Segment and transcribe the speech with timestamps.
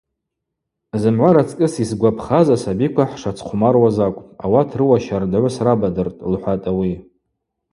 [1.01, 6.93] Зымгӏва рацкӏыс йсгвапхаз асабиква хӏшацхъвмаруаз акӏвпӏ, ауат рыуа щардагӏвы срабадыртӏ,– лхӏватӏ ауи.